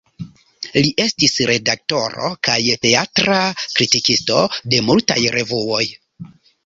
Li 0.77 0.87
estis 1.03 1.35
redaktoro 1.49 2.31
kaj 2.47 2.57
teatra 2.87 3.37
kritikisto 3.75 4.41
de 4.75 4.81
multaj 4.89 5.19
revuoj. 5.37 5.85